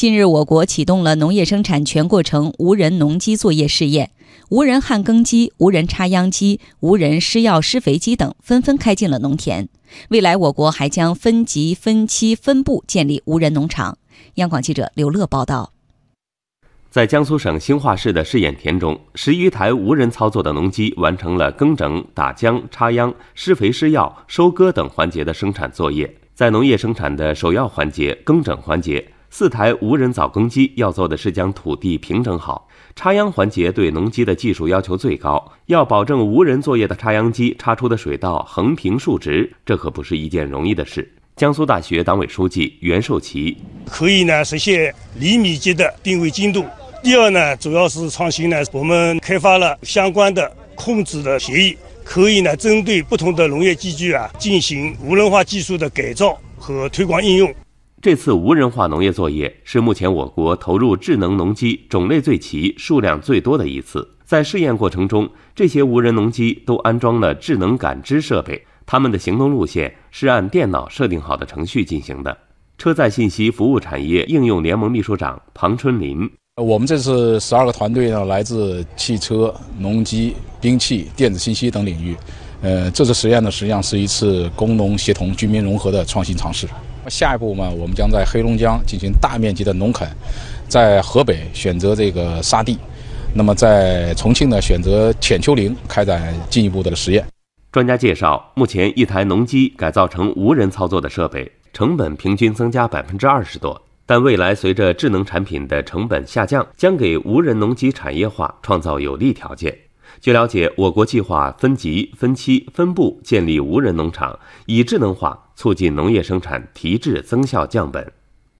[0.00, 4.12] 近日，我国启动了农业生产全过程无人农机作业试验，
[4.48, 9.68] 无人旱耕机、无人插秧机、无人施药施肥机等纷纷开进了农田。
[10.08, 13.98] 未来，我国还将分级、分期、分步建立无人农场。
[14.36, 15.74] 央广记者刘乐报道。
[16.88, 26.16] 在江苏省兴化市的试验田中，十余台无人操作的农机完成了耕整、打浆、插秧、施肥施药、收割等环节的生产作业。
[26.34, 32.66] 在农业生产的首要环节耕整环节，四台无人早耕机要做的是将土地平整好；
[32.96, 41.08] 插秧环节对农机的技术要求最高，要保证无人作业的插秧机插出的水稻横平竖直，这可不是一件容易的事。
[41.36, 43.56] 江苏大学党委书记袁寿奇
[43.86, 46.64] 可以呢实现厘米级的定位精度。
[47.02, 57.54] 第二呢，主要是创新呢，我们开发了相关的控制的协议，可以呢针对不同的农业机具啊进行无人化技术的改造和推广应用。
[58.02, 64.08] 这次无人化农业作业是目前我国投入智能农机种类最齐、数量最多的一次。
[64.24, 72.34] 在试验过程中，这些无人农机都安装了智能感知设备，它们的行动路线是按电脑设定好的程序进行的。
[72.78, 76.26] 车载信息服务产业应用联盟秘书长庞春林。
[76.56, 82.16] 我们这次十二个团队呢，来自汽车、农机、兵器、电子信息等领域。
[82.62, 86.66] 呃，这次实验呢，实际上是一次工农协同、军民融合的创新尝试。
[87.08, 90.08] 下一步嘛，我们将在黑龙江进行大面积的农垦，
[90.68, 92.78] 在河北选择这个沙地，
[93.34, 97.24] 那么在重庆呢，选择浅丘陵开展进一步的实验。
[97.72, 103.80] 专家介绍，目前一台农机改造成无人操作的设备，成本平均增加百分之二十多。
[104.04, 109.72] 但未来随着智能产品的成本下降，将给无人农机产业化创造有利条件。
[110.20, 118.19] 据了解，我国计划分级、分期、分步建立无人农场，以智能化促进农业生产提质增效降本。